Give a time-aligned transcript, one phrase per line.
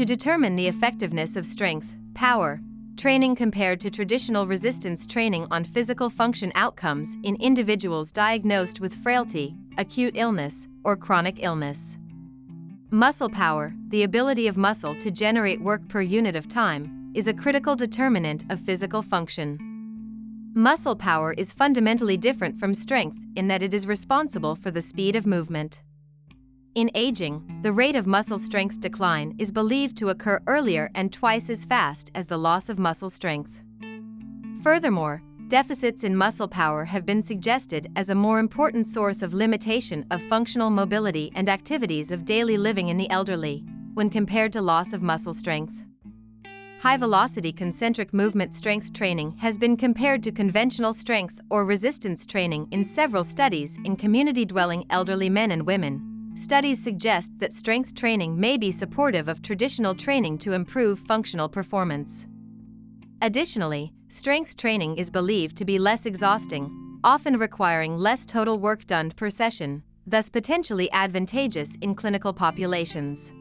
[0.00, 2.62] To determine the effectiveness of strength, power,
[2.96, 9.54] training compared to traditional resistance training on physical function outcomes in individuals diagnosed with frailty,
[9.76, 11.98] acute illness, or chronic illness.
[12.88, 17.34] Muscle power, the ability of muscle to generate work per unit of time, is a
[17.34, 19.58] critical determinant of physical function.
[20.54, 25.14] Muscle power is fundamentally different from strength in that it is responsible for the speed
[25.14, 25.82] of movement.
[26.76, 31.50] In aging, the rate of muscle strength decline is believed to occur earlier and twice
[31.50, 33.60] as fast as the loss of muscle strength.
[34.62, 40.06] Furthermore, deficits in muscle power have been suggested as a more important source of limitation
[40.12, 43.64] of functional mobility and activities of daily living in the elderly,
[43.94, 45.84] when compared to loss of muscle strength.
[46.82, 52.68] High velocity concentric movement strength training has been compared to conventional strength or resistance training
[52.70, 56.09] in several studies in community dwelling elderly men and women
[56.40, 62.26] Studies suggest that strength training may be supportive of traditional training to improve functional performance.
[63.20, 69.10] Additionally, strength training is believed to be less exhausting, often requiring less total work done
[69.10, 73.32] per session, thus potentially advantageous in clinical populations.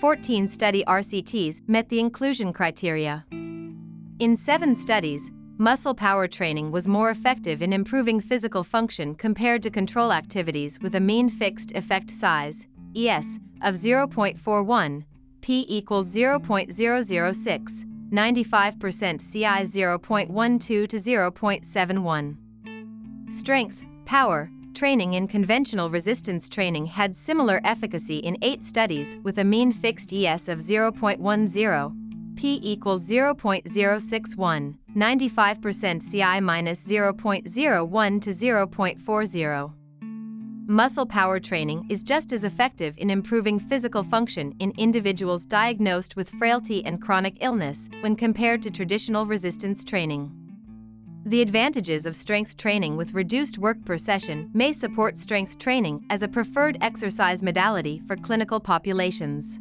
[0.00, 3.26] 14 study RCTs met the inclusion criteria.
[4.18, 9.70] In seven studies, muscle power training was more effective in improving physical function compared to
[9.70, 15.04] control activities with a mean fixed effect size, ES, of 0.41,
[15.40, 22.36] P equals 0.006, 95% CI 0.12 to 0.71.
[23.32, 29.44] Strength, power, training in conventional resistance training had similar efficacy in eight studies with a
[29.44, 31.96] mean fixed ES of 0.10,
[32.36, 39.72] P equals 0.061, 95% CI minus 0.01 to 0.40.
[40.66, 46.28] Muscle power training is just as effective in improving physical function in individuals diagnosed with
[46.30, 50.32] frailty and chronic illness when compared to traditional resistance training.
[51.24, 56.22] The advantages of strength training with reduced work per session may support strength training as
[56.22, 59.60] a preferred exercise modality for clinical populations.